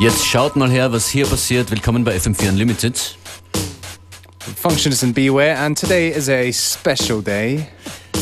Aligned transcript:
Jetzt 0.00 0.24
schaut 0.24 0.54
mal 0.54 0.70
her, 0.70 0.92
was 0.92 1.08
hier 1.08 1.26
passiert. 1.26 1.72
Willkommen 1.72 2.04
bei 2.04 2.16
FM4 2.16 2.50
Unlimited. 2.50 3.16
Functionist 4.54 5.02
and 5.02 5.12
Beware, 5.12 5.58
and 5.58 5.76
today 5.76 6.10
is 6.10 6.28
a 6.28 6.52
special 6.52 7.20
day. 7.20 7.66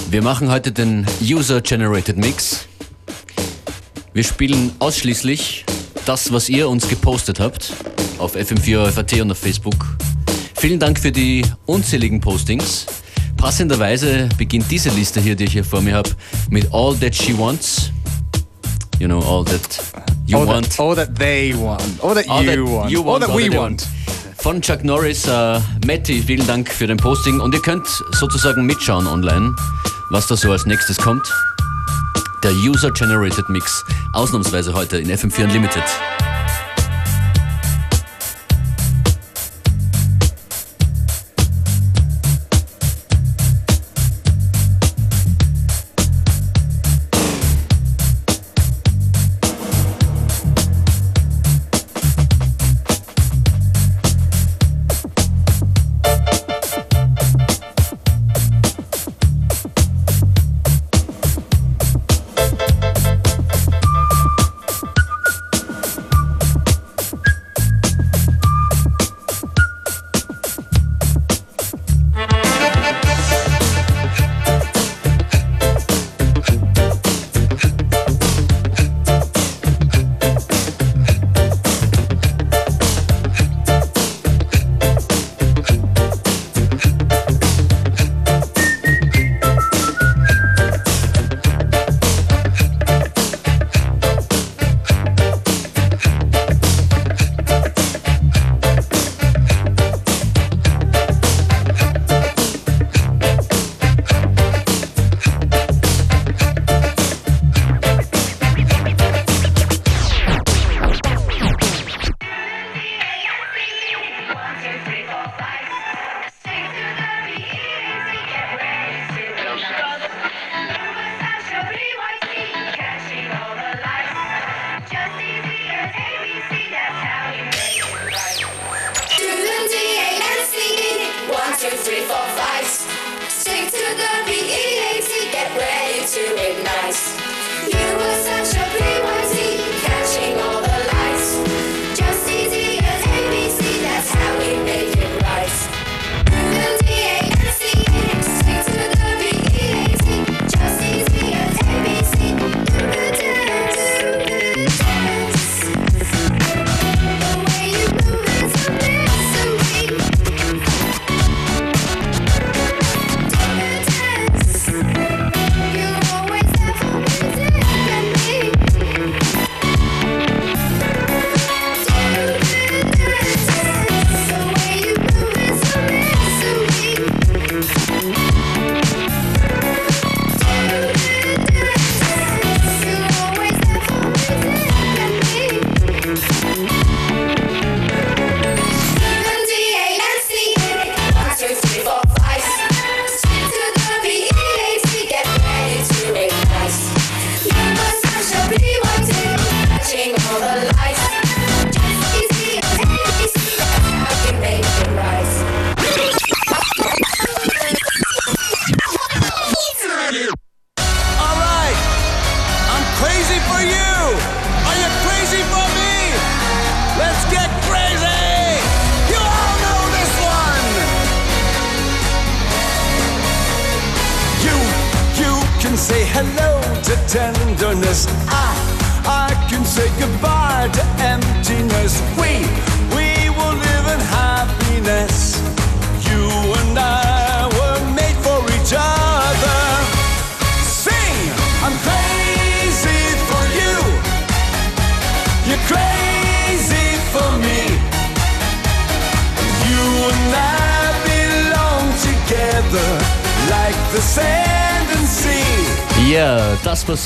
Wir 0.09 0.23
machen 0.23 0.51
heute 0.51 0.73
den 0.73 1.07
User 1.21 1.61
Generated 1.61 2.17
Mix. 2.17 2.67
Wir 4.15 4.25
spielen 4.25 4.73
ausschließlich 4.79 5.67
das, 6.07 6.33
was 6.33 6.49
ihr 6.49 6.67
uns 6.67 6.89
gepostet 6.89 7.41
habt 7.41 7.75
auf 8.17 8.35
FM4 8.35 8.93
FAT 8.93 9.21
und 9.21 9.33
auf 9.33 9.39
Facebook. 9.39 9.99
Vielen 10.55 10.81
Dank 10.81 10.99
für 10.99 11.13
die 11.13 11.45
unzähligen 11.67 12.23
Postings. 12.23 12.87
Passenderweise 13.37 14.31
beginnt 14.39 14.71
diese 14.71 14.89
Liste 14.89 15.21
hier, 15.21 15.37
die 15.37 15.45
ich 15.45 15.53
hier 15.53 15.65
vor 15.65 15.83
mir 15.83 15.97
habe, 15.97 16.09
mit 16.49 16.73
All 16.73 16.97
That 16.97 17.15
She 17.15 17.37
Wants. 17.37 17.91
You 18.99 19.09
know, 19.09 19.21
all 19.21 19.45
that 19.45 20.16
you 20.27 20.39
all 20.39 20.47
want. 20.47 20.69
That, 20.71 20.81
all 20.81 20.95
that 20.95 21.15
they 21.19 21.55
want. 21.55 21.83
All 22.03 22.15
that 22.15 22.29
All 22.29 22.43
you 22.43 22.51
that 22.51 22.73
want. 22.73 22.91
you 22.91 23.03
want, 23.03 23.09
All 23.09 23.21
that 23.21 23.31
all 23.31 23.37
we 23.37 23.49
that 23.49 23.59
want. 23.59 23.87
Von 24.39 24.61
Chuck 24.61 24.85
Norris, 24.85 25.27
äh, 25.27 25.61
Matti, 25.87 26.23
vielen 26.23 26.47
Dank 26.47 26.71
für 26.71 26.87
den 26.87 26.99
Posting. 26.99 27.41
Und 27.41 27.55
ihr 27.55 27.63
könnt 27.63 27.87
sozusagen 28.13 28.65
mitschauen 28.67 29.07
online, 29.07 29.55
was 30.11 30.27
da 30.27 30.37
so 30.37 30.53
als 30.53 30.67
nächstes 30.67 30.99
kommt. 30.99 31.27
Der 32.45 32.53
User 32.53 32.91
Generated 32.93 33.49
Mix, 33.49 33.85
ausnahmsweise 34.13 34.73
heute 34.75 34.99
in 34.99 35.11
FM4 35.11 35.45
Unlimited. 35.45 35.83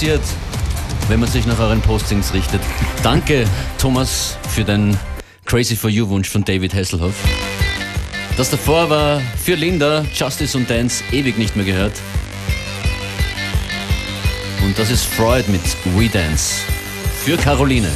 Passiert, 0.00 0.22
wenn 1.08 1.20
man 1.20 1.28
sich 1.28 1.44
nach 1.44 1.58
euren 1.58 1.82
Postings 1.82 2.32
richtet. 2.32 2.62
Danke, 3.02 3.44
Thomas, 3.76 4.38
für 4.48 4.64
den 4.64 4.96
Crazy 5.44 5.76
for 5.76 5.90
You 5.90 6.08
Wunsch 6.08 6.26
von 6.30 6.42
David 6.42 6.72
Hasselhoff. 6.72 7.12
Das 8.38 8.48
davor 8.48 8.88
war 8.88 9.20
für 9.36 9.56
Linda, 9.56 10.06
Justice 10.14 10.56
und 10.56 10.70
Dance 10.70 11.04
ewig 11.12 11.36
nicht 11.36 11.54
mehr 11.54 11.66
gehört. 11.66 11.92
Und 14.64 14.78
das 14.78 14.90
ist 14.90 15.04
Freud 15.04 15.44
mit 15.48 15.60
We 15.94 16.08
Dance. 16.08 16.62
Für 17.22 17.36
Caroline. 17.36 17.90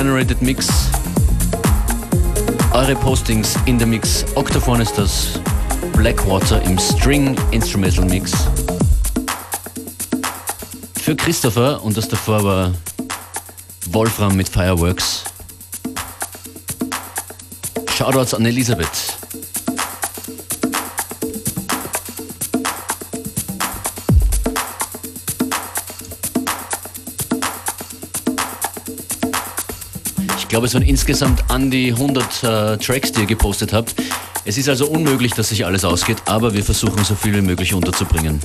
User-Generated 0.00 0.40
Mix. 0.40 0.66
Eure 2.72 2.94
Postings 2.94 3.54
in 3.66 3.76
der 3.76 3.86
Mix. 3.86 4.24
Octophone 4.34 4.80
ist 4.80 4.96
das. 4.96 5.38
Blackwater 5.92 6.62
im 6.62 6.78
String 6.78 7.36
Instrumental 7.50 8.06
Mix. 8.06 8.32
Für 10.94 11.14
Christopher 11.14 11.82
und 11.82 11.98
das 11.98 12.08
davor 12.08 12.42
war 12.42 12.74
Wolfram 13.90 14.36
mit 14.36 14.48
Fireworks. 14.48 15.24
Shoutouts 17.94 18.32
an 18.32 18.46
Elisabeth. 18.46 18.88
Glaube, 30.50 30.66
es 30.66 30.74
waren 30.74 30.82
insgesamt 30.82 31.48
an 31.48 31.70
die 31.70 31.92
100 31.92 32.42
äh, 32.42 32.76
Tracks, 32.76 33.12
die 33.12 33.20
ihr 33.20 33.26
gepostet 33.26 33.72
habt. 33.72 33.94
Es 34.44 34.58
ist 34.58 34.68
also 34.68 34.86
unmöglich, 34.88 35.32
dass 35.32 35.48
sich 35.50 35.64
alles 35.64 35.84
ausgeht, 35.84 36.18
aber 36.26 36.52
wir 36.52 36.64
versuchen 36.64 37.04
so 37.04 37.14
viel 37.14 37.34
wie 37.34 37.40
möglich 37.40 37.72
unterzubringen. 37.72 38.40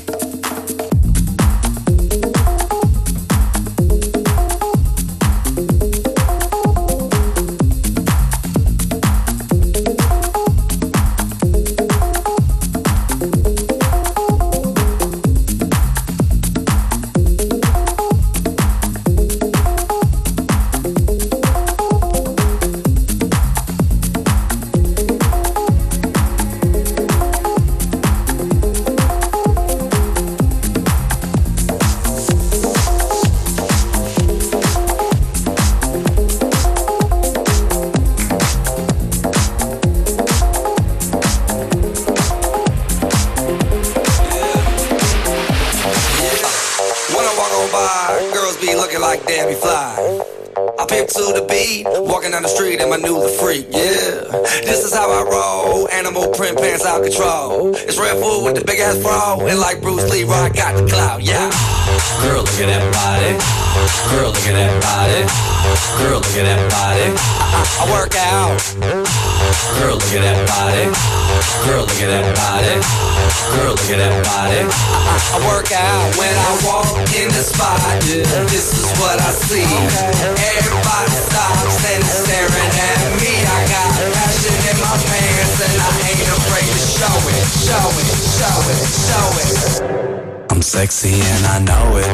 I'm 90.50 90.62
sexy 90.62 91.22
and 91.22 91.46
I 91.46 91.60
know 91.60 91.98
it. 91.98 92.08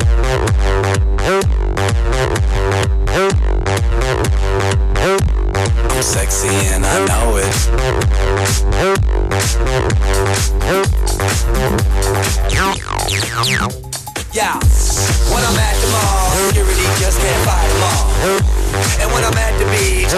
I'm 5.92 6.04
sexy 6.04 6.48
and 6.48 6.86
I 6.86 7.06
know 7.06 7.38
it. 7.38 7.52
Yeah, 14.34 14.60
when 15.34 15.44
I'm 15.44 15.58
at 15.60 15.71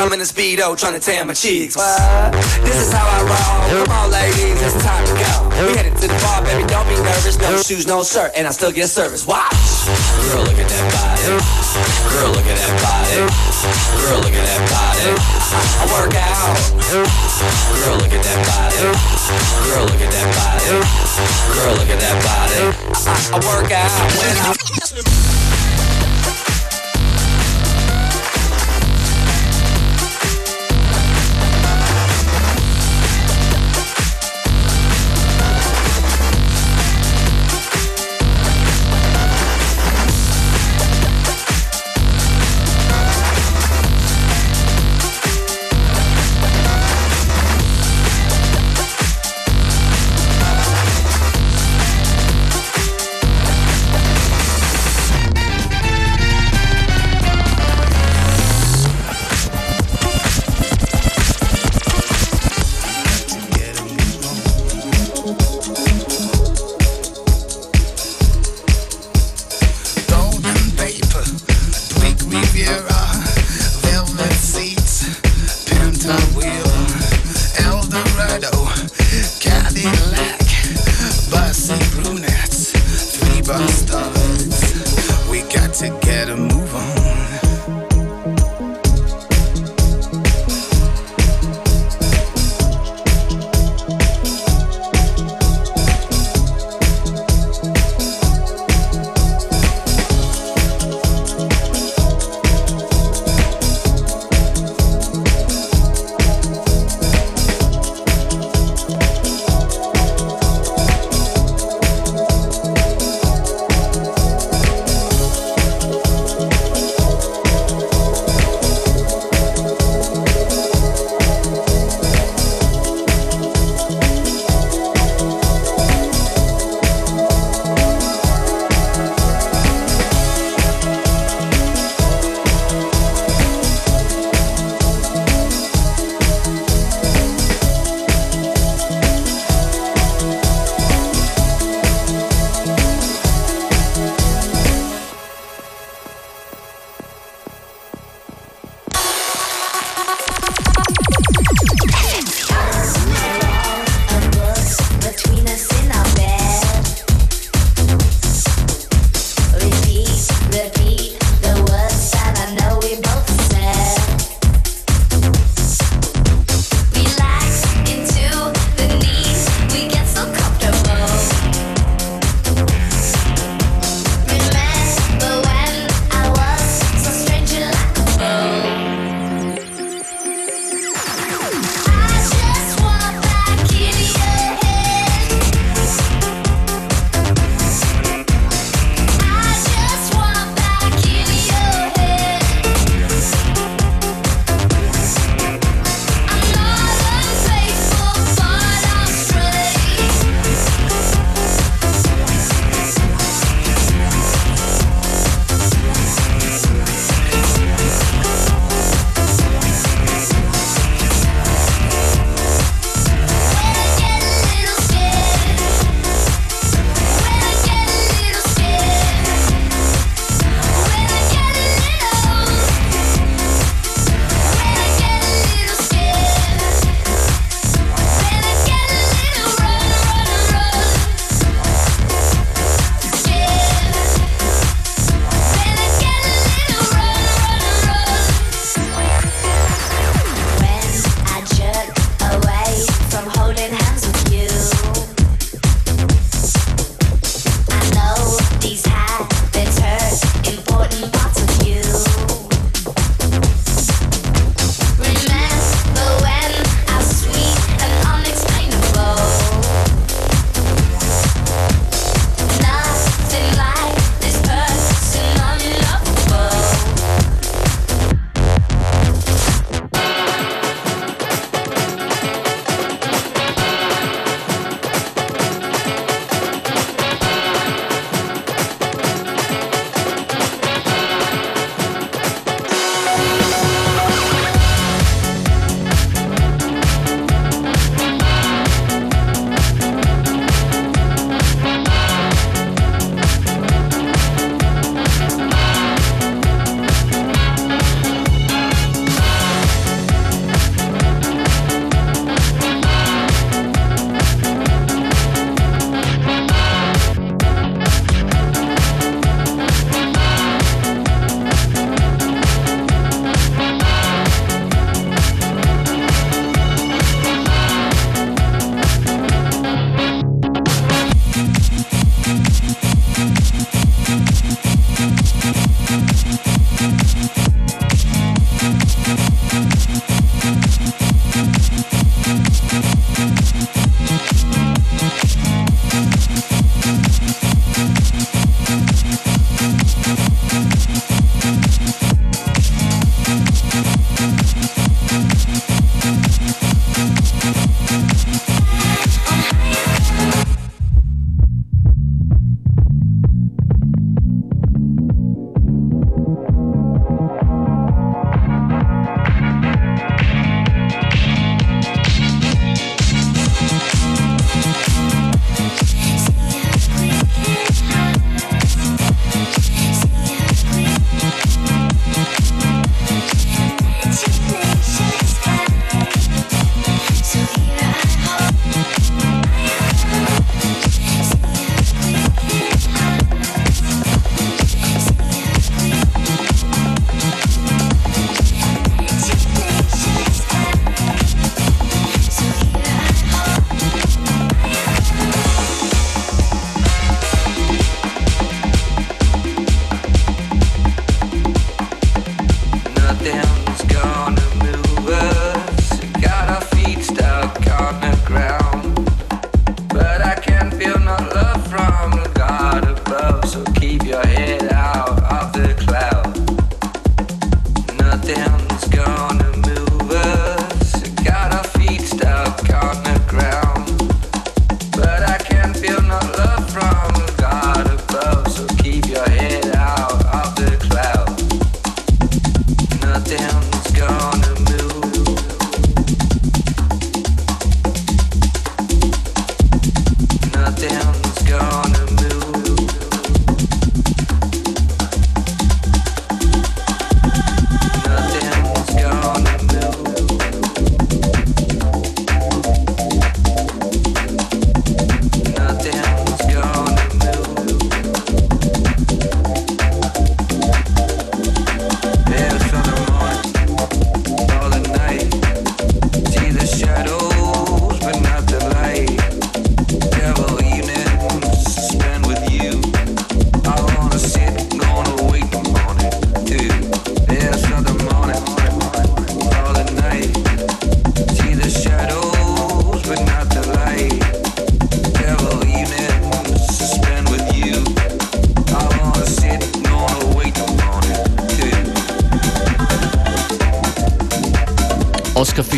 I'm 0.04 0.12
in 0.12 0.20
a 0.20 0.28
speedo 0.28 0.76
trying 0.76 1.00
to 1.00 1.00
tan 1.00 1.28
my 1.28 1.34
cheeks. 1.34 1.80
What? 1.80 2.36
This 2.68 2.76
is 2.76 2.92
how 2.92 3.08
I 3.08 3.24
roll. 3.24 3.88
Come 3.88 3.96
on, 3.96 4.12
ladies, 4.12 4.60
it's 4.60 4.76
time 4.84 5.00
to 5.08 5.16
go. 5.16 5.32
We 5.64 5.80
headed 5.80 5.96
to 5.96 6.12
the 6.12 6.20
bar, 6.20 6.44
baby, 6.44 6.68
don't 6.68 6.84
be 6.92 7.00
nervous. 7.00 7.40
No 7.40 7.56
shoes, 7.64 7.88
no 7.88 8.04
shirt, 8.04 8.36
and 8.36 8.46
I 8.46 8.52
still 8.52 8.74
get 8.74 8.92
service. 8.92 9.24
Watch. 9.24 9.56
Girl, 10.28 10.44
look 10.44 10.60
at 10.60 10.68
that 10.68 10.86
body. 10.92 11.40
Girl, 12.12 12.36
look 12.36 12.44
at 12.52 12.60
that 12.60 12.76
body. 12.84 13.16
Girl, 14.04 14.20
look 14.20 14.36
at 14.36 14.44
that 14.44 14.64
body. 14.68 15.08
I, 15.80 15.88
work 15.96 16.12
out. 16.20 16.52
Girl, 17.80 17.96
look 17.96 18.12
at 18.12 18.24
that 18.28 18.40
body. 18.44 18.84
Girl, 19.72 19.88
look 19.88 20.04
at 20.04 20.12
that 20.12 20.28
body. 20.36 20.84
Girl, 21.56 21.80
look 21.80 21.88
at 21.88 22.00
that 22.04 22.18
body. 22.28 22.60
I, 23.08 23.16
I 23.32 23.40
work 23.40 23.72
out 23.72 23.88
when 24.20 24.36
I. 24.52 25.23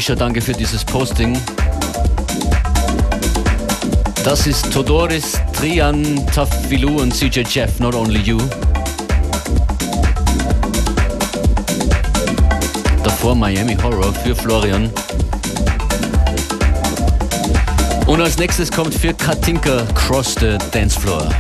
Fischer, 0.06 0.16
danke 0.16 0.40
für 0.40 0.52
dieses 0.52 0.86
Posting. 0.86 1.36
Das 4.24 4.46
ist 4.46 4.72
Todoris, 4.72 5.42
Trian, 5.52 6.24
Tafilu 6.28 7.02
und 7.02 7.12
CJ 7.12 7.40
Jeff, 7.50 7.80
Not 7.80 7.96
Only 7.96 8.20
You. 8.20 8.38
Davor 13.04 13.34
Miami 13.34 13.76
Horror 13.82 14.14
für 14.14 14.36
Florian. 14.36 14.92
Und 18.06 18.22
als 18.22 18.38
nächstes 18.38 18.72
kommt 18.72 18.94
für 18.94 19.12
Katinka 19.12 19.88
Cross 19.96 20.36
the 20.40 20.60
Dancefloor. 20.72 21.32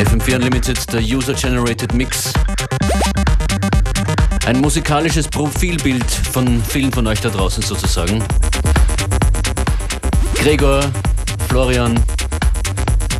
FM4 0.00 0.36
Unlimited, 0.36 0.92
der 0.94 1.00
User-Generated 1.02 1.92
Mix. 1.92 2.32
Ein 4.46 4.58
musikalisches 4.62 5.28
Profilbild 5.28 6.10
von 6.10 6.64
vielen 6.64 6.90
von 6.90 7.06
euch 7.06 7.20
da 7.20 7.28
draußen 7.28 7.62
sozusagen. 7.62 8.24
Gregor, 10.36 10.90
Florian, 11.50 12.02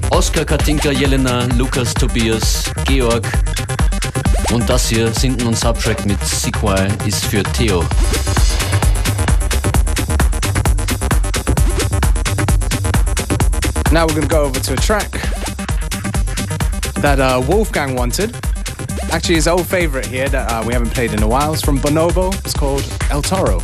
Oskar, 0.09 0.47
Katinka, 0.47 0.91
Jelena, 0.91 1.45
Lukas, 1.59 1.93
Tobias, 1.93 2.73
Georg 2.87 3.27
und 4.51 4.67
das 4.71 4.89
hier, 4.89 5.13
Sinten 5.13 5.47
und 5.49 5.59
Subtrack 5.59 6.07
mit 6.07 6.25
Sequai, 6.25 6.89
ist 7.05 7.27
für 7.27 7.43
Theo. 7.43 7.85
Now 13.93 14.07
we're 14.07 14.15
going 14.15 14.23
to 14.23 14.29
go 14.29 14.45
over 14.45 14.61
to 14.61 14.73
a 14.73 14.77
track 14.77 15.30
that 17.01 17.19
uh, 17.19 17.43
Wolfgang 17.49 17.95
wanted. 17.95 18.35
Actually, 19.11 19.37
his 19.37 19.49
old 19.49 19.67
favorite 19.67 20.07
here 20.07 20.29
that 20.29 20.51
uh, 20.51 20.63
we 20.67 20.73
haven't 20.73 20.91
played 20.91 21.13
in 21.13 21.23
a 21.23 21.29
while. 21.29 21.53
It's 21.53 21.63
from 21.63 21.79
Bonobo. 21.79 22.33
It's 22.45 22.55
called 22.55 22.85
El 23.11 23.23
Toro. 23.23 23.61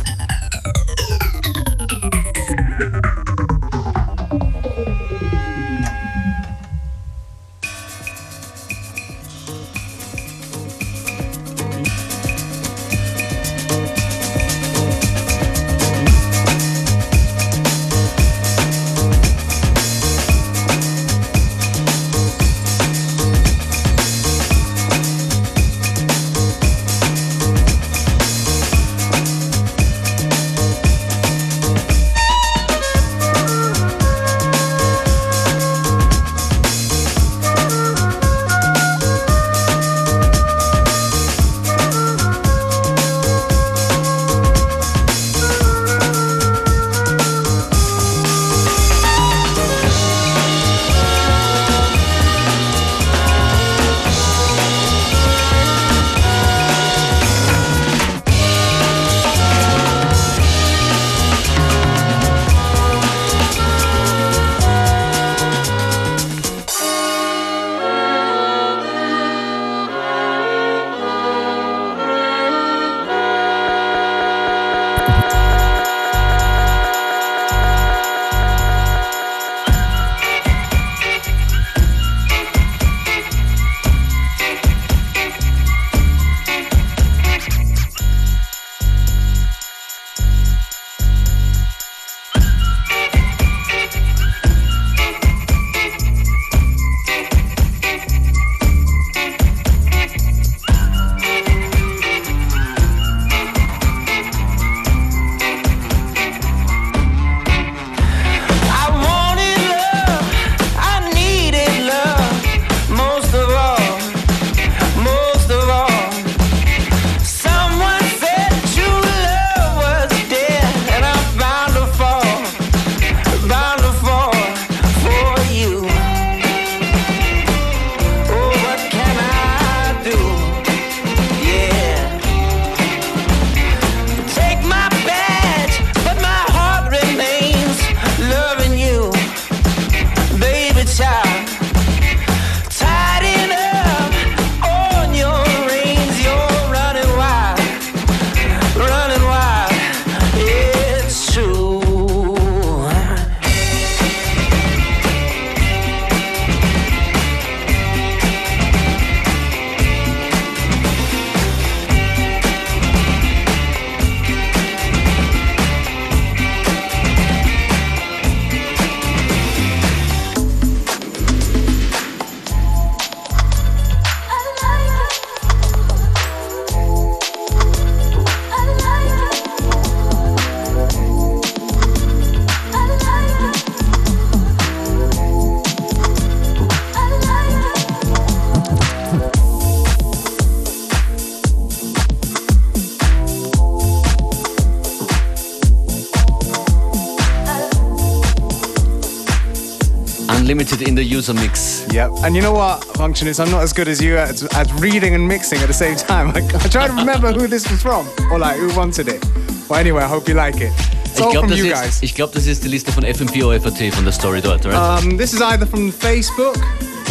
In 200.87 200.95
the 200.95 201.03
user 201.03 201.33
mix. 201.33 201.85
Yep. 201.91 202.11
And 202.23 202.35
you 202.35 202.41
know 202.41 202.53
what, 202.53 202.81
Functionist? 202.95 203.39
I'm 203.39 203.51
not 203.51 203.61
as 203.61 203.73
good 203.73 203.87
as 203.89 204.01
you 204.01 204.17
at, 204.17 204.41
at 204.55 204.71
reading 204.79 205.13
and 205.15 205.27
mixing 205.27 205.59
at 205.59 205.67
the 205.67 205.73
same 205.73 205.95
time. 205.97 206.29
I, 206.35 206.39
I 206.39 206.67
try 206.69 206.87
to 206.87 206.93
remember 206.93 207.31
who 207.33 207.47
this 207.47 207.69
was 207.69 207.81
from 207.81 208.07
or 208.31 208.39
like 208.39 208.57
who 208.57 208.73
wanted 208.75 209.07
it. 209.09 209.23
Well, 209.69 209.79
anyway, 209.79 210.03
I 210.03 210.07
hope 210.07 210.29
you 210.29 210.33
like 210.35 210.55
it. 210.61 210.71
It's 211.05 211.19
Ich 211.19 211.29
glaube, 211.29 211.47
das, 211.49 211.57
you 211.59 211.73
ist- 211.73 212.15
glaub, 212.15 212.31
das 212.31 212.47
ist 212.47 212.63
die 212.63 212.69
Liste 212.69 212.91
von 212.91 213.03
FM4 213.03 213.57
OFAT 213.57 213.93
von 213.93 214.05
der 214.05 214.13
Story 214.13 214.41
dort, 214.41 214.65
right? 214.65 215.03
Um, 215.03 215.17
this 215.17 215.33
is 215.33 215.41
either 215.41 215.67
from 215.67 215.91
Facebook 215.91 216.57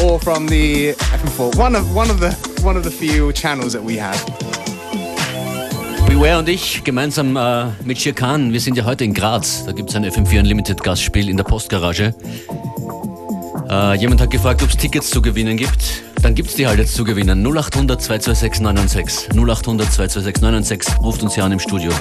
or 0.03 0.19
from 0.19 0.49
the 0.49 0.95
FM4. 0.95 1.57
One 1.59 1.77
of 1.77 1.85
one 1.95 2.11
of 2.11 2.19
the 2.21 2.35
one 2.65 2.79
of 2.79 2.85
the 2.85 2.91
few 2.91 3.31
channels 3.33 3.73
that 3.75 3.83
we 3.87 4.01
have. 4.01 4.19
Beware 6.09 6.39
und 6.39 6.49
ich 6.49 6.83
gemeinsam 6.83 7.37
äh, 7.37 7.67
mit 7.85 7.99
Shirkan, 7.99 8.53
wir 8.53 8.61
sind 8.61 8.77
ja 8.77 8.85
heute 8.85 9.05
in 9.05 9.12
Graz. 9.12 9.65
Da 9.67 9.73
gibt 9.73 9.91
es 9.91 9.97
ein 9.97 10.05
FM4 10.05 10.39
Unlimited 10.41 10.83
Gastspiel 10.83 11.29
in 11.29 11.37
der 11.37 11.45
Postgarage. 11.45 12.15
Äh, 13.77 13.97
jemand 13.97 14.23
hat 14.23 14.31
gefragt, 14.31 14.62
ob 14.62 14.71
es 14.71 14.77
Tickets 14.79 15.11
zu 15.11 15.21
gewinnen 15.21 15.59
gibt. 15.59 16.03
Dann 16.23 16.35
gibt 16.35 16.49
es 16.49 16.55
die 16.55 16.67
halt 16.67 16.79
jetzt 16.79 16.95
zu 16.95 17.05
gewinnen. 17.05 17.47
0800 17.47 18.01
226 18.01 18.62
996. 18.62 19.29
0800 19.33 19.93
226 19.93 20.43
996. 20.43 21.03
Ruft 21.03 21.23
uns 21.23 21.35
hier 21.35 21.45
an 21.45 21.53
im 21.53 21.59
Studio. 21.59 21.93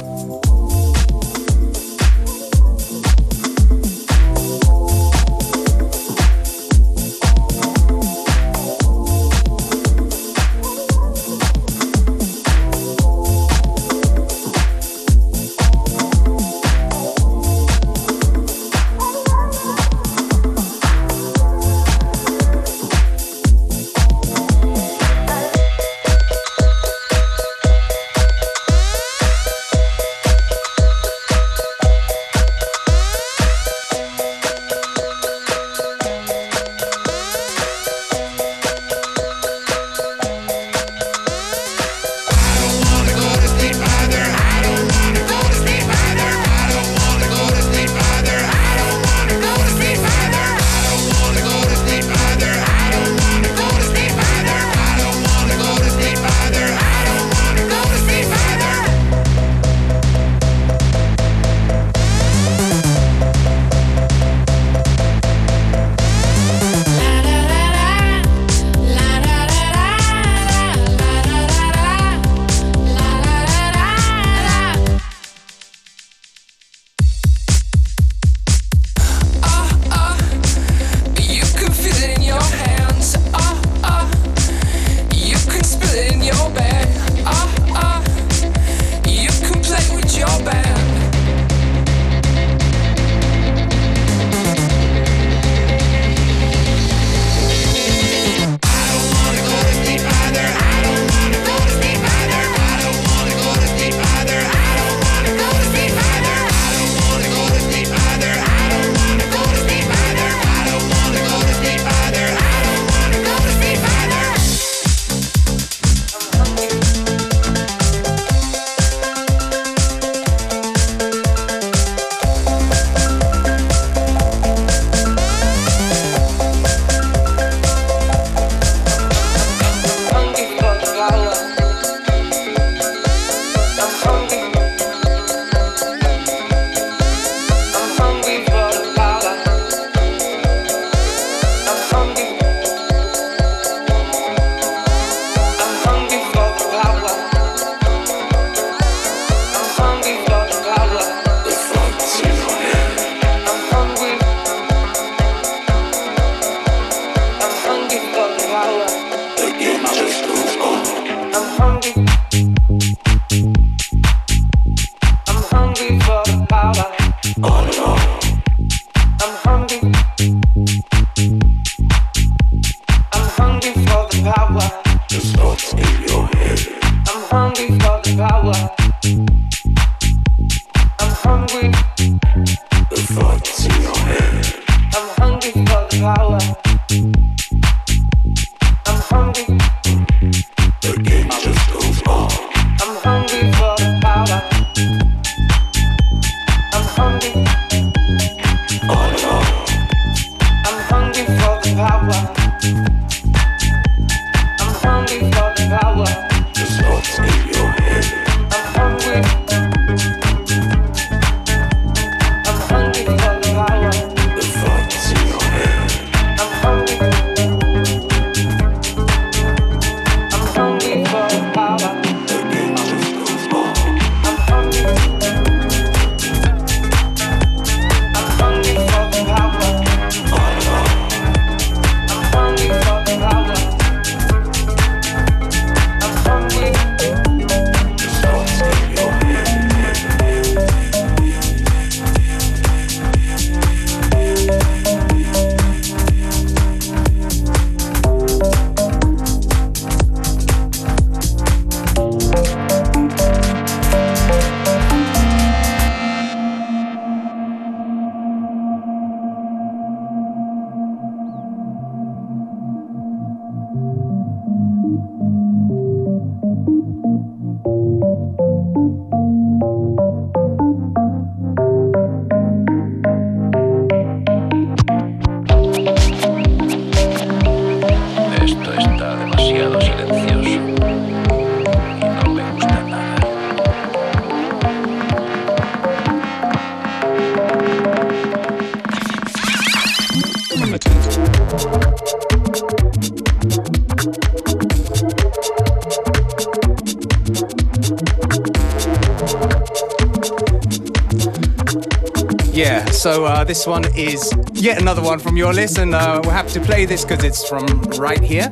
This 303.45 303.67
one 303.67 303.85
is 303.95 304.33
yet 304.53 304.81
another 304.81 305.03
one 305.03 305.19
from 305.19 305.37
your 305.37 305.53
list, 305.53 305.77
and 305.77 305.93
uh, 305.93 306.19
we'll 306.23 306.33
have 306.33 306.51
to 306.53 306.59
play 306.59 306.85
this 306.85 307.05
because 307.05 307.23
it's 307.23 307.47
from 307.47 307.65
right 307.99 308.19
here. 308.19 308.51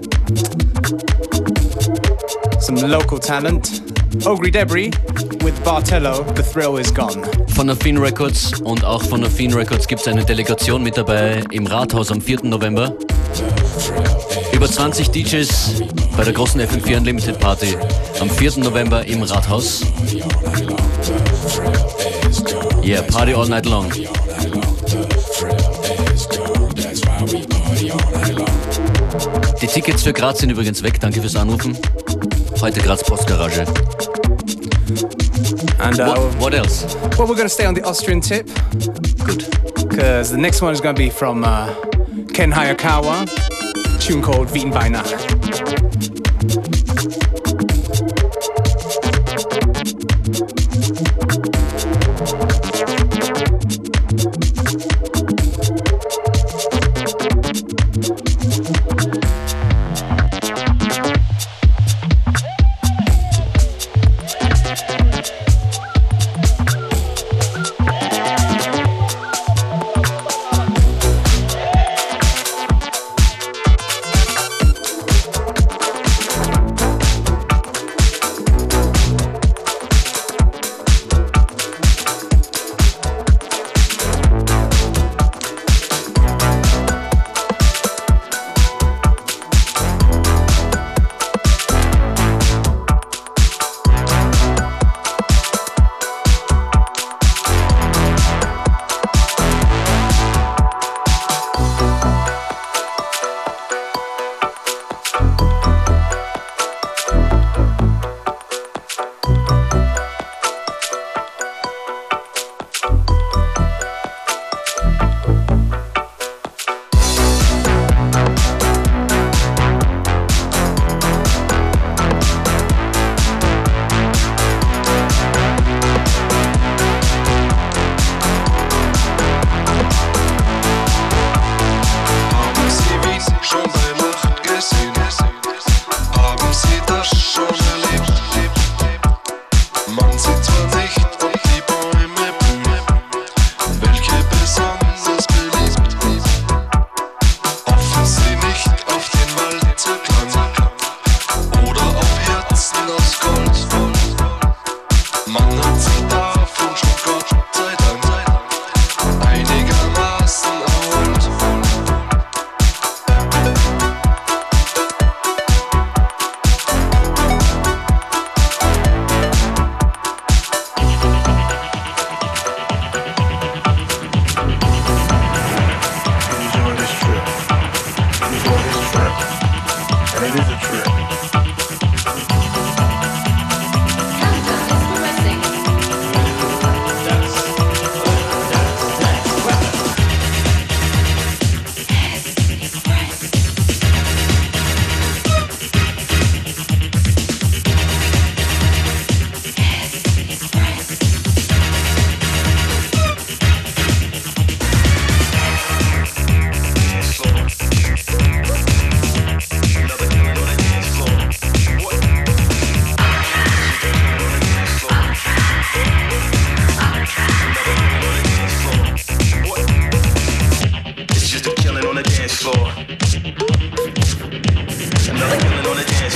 Some 2.59 2.75
local 2.75 3.17
talent. 3.17 3.81
Ogris 4.25 4.51
Debris 4.51 4.91
with 5.43 5.59
Bartello, 5.65 6.23
The 6.35 6.43
Thrill 6.43 6.77
Is 6.77 6.91
Gone. 6.91 7.23
Von 7.49 7.71
Affine 7.71 7.99
Records 7.99 8.61
und 8.61 8.85
auch 8.85 9.01
von 9.03 9.23
Affine 9.23 9.55
Records 9.55 9.87
gibt 9.87 10.01
es 10.01 10.07
eine 10.07 10.23
Delegation 10.23 10.83
mit 10.83 10.95
dabei 10.95 11.43
im 11.49 11.65
Rathaus 11.65 12.11
am 12.11 12.21
4. 12.21 12.43
November. 12.43 12.95
Über 14.53 14.69
20 14.69 15.09
DJs 15.09 15.81
bei 16.15 16.23
der 16.23 16.33
großen 16.33 16.61
FM4 16.61 16.97
Unlimited 16.97 17.39
Party 17.39 17.75
am 18.19 18.29
4. 18.29 18.59
November 18.59 19.03
im 19.07 19.23
Rathaus. 19.23 19.81
Yeah, 22.83 23.01
party 23.01 23.33
all 23.33 23.47
night 23.47 23.65
long. 23.65 23.91
Die 29.61 29.67
Tickets 29.67 30.03
für 30.03 30.13
Graz 30.13 30.39
sind 30.39 30.51
übrigens 30.51 30.83
weg, 30.83 30.99
danke 30.99 31.19
fürs 31.19 31.35
Anrufen. 31.35 31.75
Heute 32.61 32.79
Graz 32.81 33.03
Postgarage. 33.03 33.65
And 35.79 35.99
uh, 35.99 36.05
What, 36.05 36.39
what 36.39 36.53
else? 36.53 36.85
well, 37.17 37.27
we're 37.27 37.35
going 37.35 37.47
to 37.47 37.49
stay 37.49 37.65
on 37.65 37.73
the 37.73 37.81
Austrian 37.83 38.21
tip 38.21 38.47
Good. 39.25 39.47
because 39.89 40.29
the 40.31 40.37
next 40.37 40.61
one 40.61 40.73
is 40.73 40.79
going 40.81 40.95
to 40.95 41.01
be 41.01 41.09
from 41.09 41.43
uh, 41.43 41.73
Ken 42.33 42.51
Hayakawa, 42.51 43.25
tune 43.99 44.21
called 44.21 44.51
Wien 44.51 44.69
by 44.69 44.87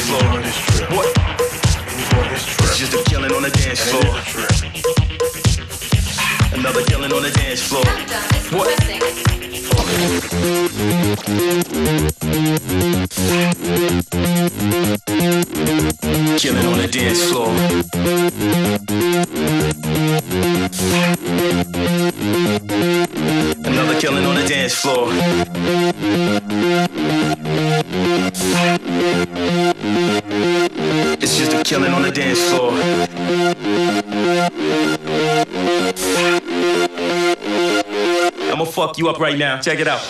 killing 0.06 0.28
on 0.28 0.42
dance 0.42 0.58
floor. 0.58 0.98
What? 0.98 1.17
You 38.98 39.10
up 39.10 39.20
right 39.20 39.38
now. 39.38 39.60
Check 39.60 39.80
it 39.80 39.88
out. 39.88 40.02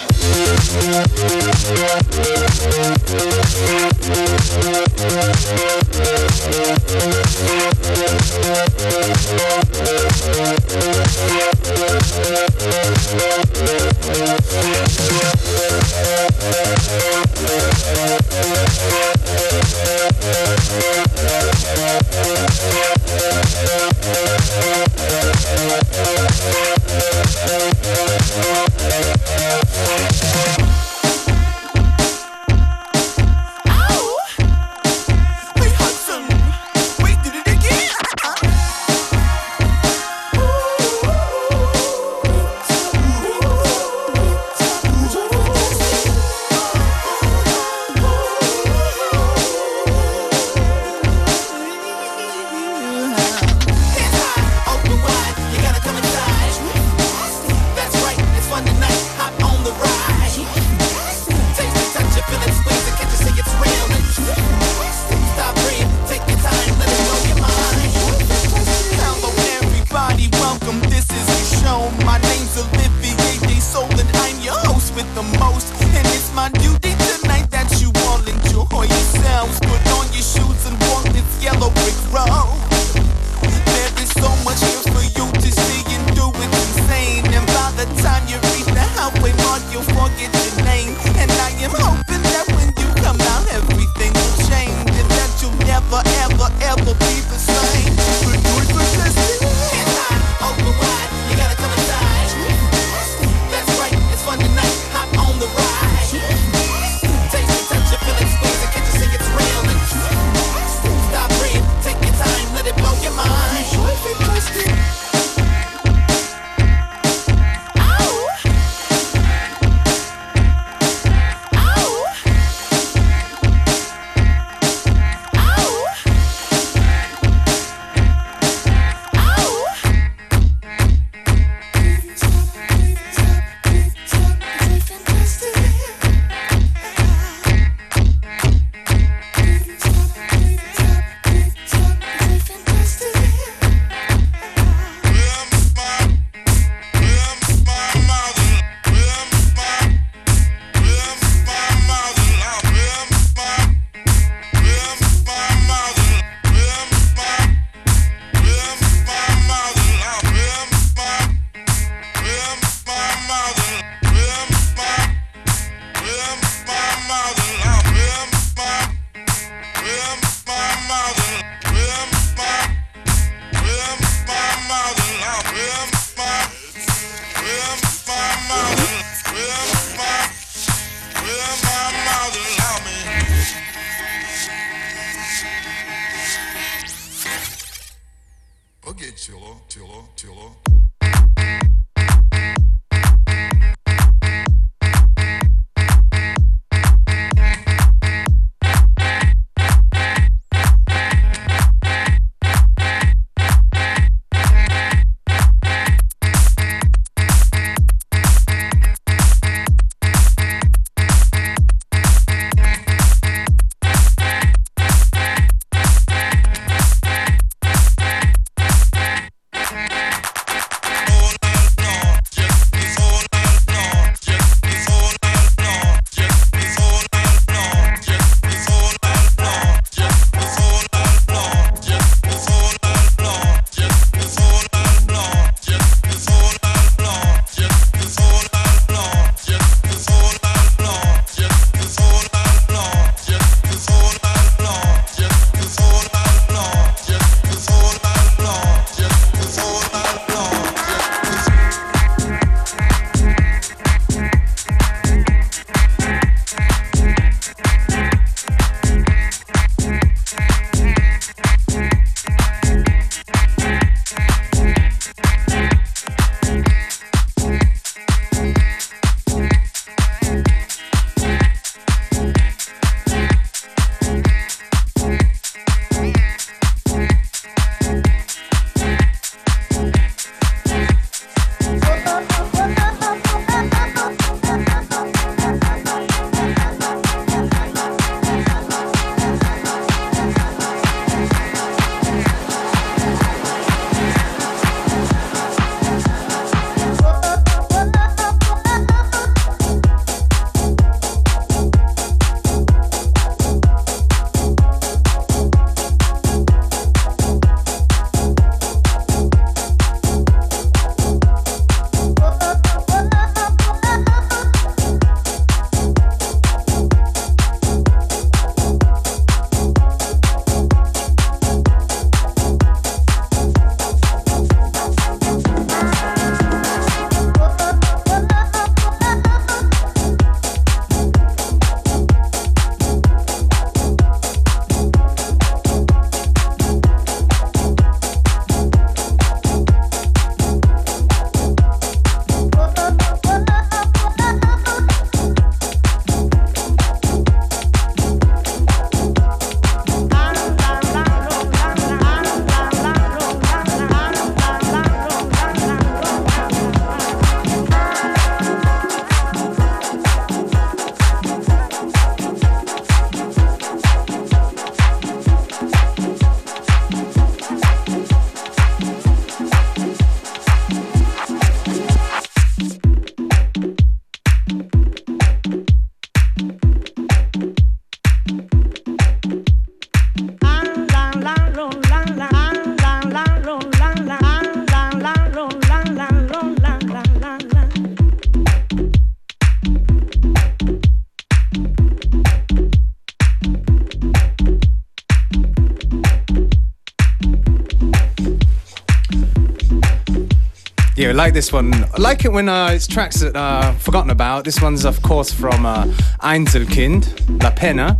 Like 401.18 401.34
this 401.34 401.52
one. 401.52 401.74
I 401.74 401.98
like 402.02 402.26
it 402.26 402.32
when 402.32 402.48
uh, 402.48 402.70
it's 402.72 402.88
tracks 402.88 403.20
that 403.22 403.36
are 403.36 403.74
forgotten 403.80 404.12
about. 404.12 404.44
This 404.46 404.62
one's, 404.62 404.86
of 404.86 405.02
course, 405.02 405.34
from 405.34 405.66
uh, 405.66 405.86
Einzelkind, 406.22 407.08
La 407.44 407.50
Pena, 407.52 408.00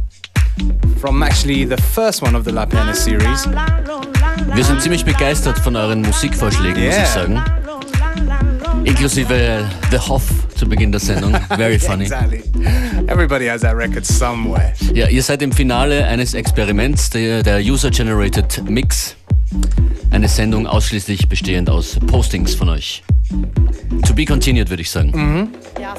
from 1.00 1.24
actually 1.24 1.66
the 1.66 1.78
first 1.78 2.22
one 2.22 2.36
of 2.36 2.44
the 2.46 2.52
La 2.52 2.66
Pena 2.66 2.94
series. 2.94 3.46
Wir 4.54 4.64
sind 4.64 4.82
ziemlich 4.82 5.04
begeistert 5.04 5.58
von 5.60 5.76
euren 5.76 6.02
Musikvorschlägen, 6.04 6.84
muss 6.86 6.94
Yeah. 6.94 7.04
ich 7.04 7.10
sagen. 7.10 7.42
Inklusive 8.86 9.66
The 9.92 9.98
Hoff 10.00 10.24
zu 10.56 10.68
Beginn 10.68 10.92
der 10.92 11.02
Sendung. 11.02 11.34
Very 11.58 11.78
funny. 11.80 12.04
exactly. 12.04 12.44
Everybody 13.08 13.48
has 13.48 13.62
that 13.62 13.76
record 13.76 14.06
somewhere. 14.06 14.74
Ja, 14.94 15.08
ihr 15.08 15.22
seid 15.24 15.42
im 15.42 15.52
Finale 15.52 16.06
eines 16.06 16.34
Experiments, 16.34 17.10
der, 17.10 17.44
der 17.44 17.60
User-Generated 17.60 18.64
Mix. 18.70 19.16
Eine 20.12 20.28
Sendung 20.28 20.68
ausschließlich 20.68 21.28
bestehend 21.28 21.70
aus 21.70 21.98
Postings 22.08 22.56
von 22.56 22.70
euch. 22.70 23.04
To 24.06 24.14
be 24.14 24.26
continued, 24.26 24.70
würde 24.70 24.82
ich 24.82 24.90
sagen. 24.90 25.52
Ya 25.80 25.96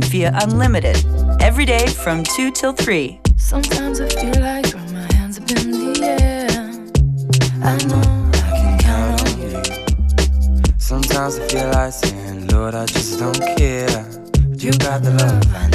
dicen. 0.00 0.34
FM4 0.34 0.42
Unlimited. 0.42 0.96
Every 1.40 1.64
day 1.64 1.86
from 1.86 2.24
2 2.24 2.50
till 2.50 2.72
3. 2.72 3.20
Sometimes 3.36 4.00
I 4.00 4.08
feel 4.08 4.40
like 4.40 4.66
throwing 4.66 4.92
my 4.92 5.12
hands 5.14 5.38
up 5.38 5.50
in 5.50 5.70
the 5.70 6.02
air. 6.02 6.50
I 7.62 7.76
know 7.86 8.02
I 8.32 8.50
can 8.56 8.78
count 8.78 9.22
on 9.22 9.40
you. 9.40 10.78
Sometimes 10.78 11.38
I 11.38 11.46
feel 11.48 11.70
like 11.70 11.92
saying, 11.92 12.48
Lord, 12.48 12.74
I 12.74 12.86
just 12.86 13.18
don't 13.18 13.40
care. 13.56 14.06
But 14.48 14.62
you 14.62 14.72
got 14.72 15.02
the 15.02 15.10
love 15.12 15.54
I 15.54 15.73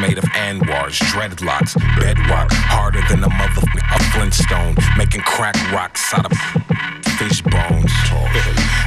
made 0.00 0.18
of 0.18 0.24
anwars, 0.32 0.96
dreadlocks, 1.12 1.76
bedrock. 2.00 2.50
Harder 2.72 3.02
than 3.08 3.22
a 3.22 3.28
motherfucking 3.28 3.86
a 3.94 3.98
Flintstone. 4.12 4.74
Making 4.96 5.20
crack 5.22 5.56
rocks 5.72 6.12
out 6.14 6.24
of 6.24 6.36
fish 7.20 7.42
bones. 7.42 7.92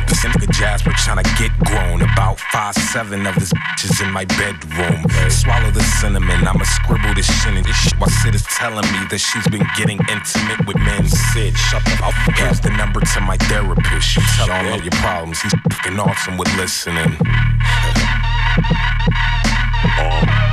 This 0.08 0.26
nigga 0.26 0.50
Jasper 0.52 0.92
tryna 0.92 1.24
get 1.38 1.52
grown. 1.70 2.02
About 2.02 2.40
five 2.40 2.76
seven 2.76 3.26
of 3.28 3.36
this 3.36 3.54
bitches 3.54 4.02
in 4.04 4.12
my 4.12 4.26
bedroom. 4.26 5.06
Swallow 5.30 5.72
the 5.72 5.84
cinnamon. 6.02 6.48
I'ma 6.48 6.66
scribble 6.66 7.14
this 7.14 7.30
shit 7.42 7.54
in 7.54 7.64
this 7.64 7.78
shit 7.78 7.94
while 8.00 8.10
Syd 8.10 8.34
is 8.34 8.44
telling 8.58 8.86
me 8.92 9.06
that 9.10 9.20
she's 9.20 9.48
been 9.50 9.66
getting 9.78 10.00
intimate 10.10 10.66
with 10.66 10.78
men. 10.78 11.08
Syd, 11.08 11.56
shut 11.56 11.84
the 11.86 11.92
fuck 11.92 12.10
up. 12.10 12.38
Here's 12.38 12.60
the 12.60 12.72
number 12.72 13.02
to 13.02 13.22
my 13.22 13.38
therapist. 13.38 14.16
You 14.16 14.24
tell 14.36 14.50
him 14.50 14.74
all 14.74 14.82
your 14.82 14.98
problems. 15.04 15.42
He's 15.42 15.54
fucking 15.70 16.00
awesome 16.00 16.38
with 16.38 16.50
listening. 16.58 17.18
Jesus 19.94 20.53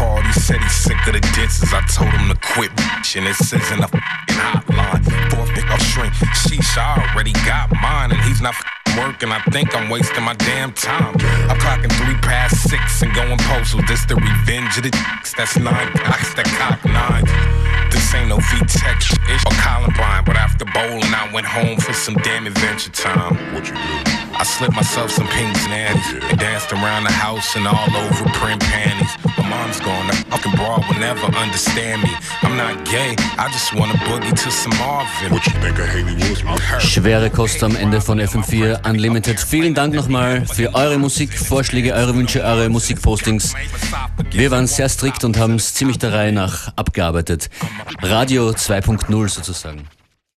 called, 0.00 0.24
he 0.24 0.32
said 0.32 0.60
he's 0.60 0.72
sick 0.72 0.96
of 1.06 1.14
the 1.14 1.20
disses. 1.34 1.72
I 1.72 1.80
told 1.82 2.10
him 2.10 2.28
to 2.28 2.38
quit 2.40 2.70
bitching. 2.72 3.28
It 3.28 3.34
says 3.36 3.70
in 3.72 3.80
the 3.80 3.88
fing 3.88 4.00
hotline. 4.28 5.04
Fourth 5.30 5.50
pick 5.50 5.70
up 5.70 5.80
shrink. 5.80 6.12
Sheesh, 6.14 6.78
I 6.78 7.12
already 7.12 7.32
got 7.44 7.70
mine, 7.72 8.12
and 8.12 8.20
he's 8.22 8.40
not 8.40 8.54
fing 8.90 9.02
working. 9.02 9.30
I 9.30 9.40
think 9.50 9.74
I'm 9.74 9.90
wasting 9.90 10.22
my 10.22 10.34
damn 10.34 10.72
time. 10.72 11.14
I'm 11.48 11.58
clocking 11.58 11.92
three 11.92 12.16
past 12.16 12.68
six 12.68 13.02
and 13.02 13.14
going 13.14 13.38
postal. 13.38 13.80
This 13.86 14.04
the 14.06 14.16
revenge 14.16 14.76
of 14.78 14.84
the 14.84 14.90
dicks. 14.90 15.34
That's 15.34 15.56
nine 15.58 15.92
cocks 15.94 16.34
that 16.34 16.46
cock 16.58 16.84
nine. 16.84 17.24
This 17.90 18.14
ain't 18.14 18.28
no 18.28 18.36
V-Tech 18.38 19.00
shit 19.00 19.18
or 19.46 19.52
Columbine, 19.58 20.24
but 20.24 20.36
after 20.36 20.64
bowling, 20.64 21.12
I 21.14 21.30
went 21.32 21.46
home 21.46 21.78
for 21.78 21.92
some 21.92 22.14
damn 22.22 22.46
adventure 22.46 22.90
time. 22.90 23.34
What 23.54 23.66
you 23.66 23.74
do? 23.74 24.20
I 24.40 24.44
slipped 24.44 24.74
myself 24.74 25.10
some 25.10 25.26
pink 25.28 25.52
nannies 25.68 26.24
and 26.30 26.38
danced 26.38 26.72
around 26.72 27.04
the 27.04 27.12
house 27.12 27.56
in 27.56 27.66
all 27.66 27.90
over 27.94 28.24
print 28.40 28.62
panties. 28.62 29.12
My 29.36 29.46
mom's 29.46 29.80
gone, 29.80 30.06
the 30.06 30.14
fucking 30.30 30.52
broad 30.52 30.82
will 30.88 30.98
never 30.98 31.26
understand 31.36 32.02
me. 32.02 32.08
I'm 32.40 32.56
not 32.56 32.84
gay, 32.86 33.16
I 33.36 33.50
just 33.52 33.74
wanna 33.74 33.94
boogie 34.08 34.32
to 34.32 34.50
some 34.50 34.72
Marvin. 34.78 35.32
What 35.32 35.44
you 35.46 35.52
think 35.60 35.78
of 35.78 35.86
Hayley 35.86 36.14
Williams? 36.14 36.40
Schwere 36.80 37.28
Kost 37.28 37.62
am 37.62 37.76
Ende 37.76 38.00
von 38.00 38.18
FM4 38.18 38.79
Unlimited. 38.84 39.38
Vielen 39.40 39.74
Dank 39.74 39.94
nochmal 39.94 40.46
für 40.46 40.74
eure 40.74 40.98
Musikvorschläge, 40.98 41.94
eure 41.94 42.14
Wünsche, 42.14 42.42
eure 42.42 42.68
Musikpostings. 42.68 43.54
Wir 44.32 44.50
waren 44.50 44.66
sehr 44.66 44.88
strikt 44.88 45.24
und 45.24 45.38
haben 45.38 45.54
es 45.54 45.74
ziemlich 45.74 45.98
der 45.98 46.12
Reihe 46.12 46.32
nach 46.32 46.72
abgearbeitet. 46.76 47.50
Radio 48.02 48.50
2.0 48.50 49.28
sozusagen. 49.28 49.88